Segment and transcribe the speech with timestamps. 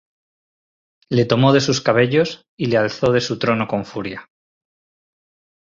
[1.09, 4.27] Le tomó de sus cabellos y le alzó de su trono con furia.